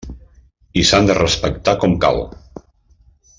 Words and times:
I 0.81 0.85
s'han 0.91 1.09
de 1.09 1.17
respectar 1.19 1.77
com 1.85 1.95
cal. 2.07 2.19